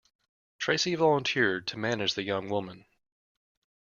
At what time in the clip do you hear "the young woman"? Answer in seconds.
2.15-2.87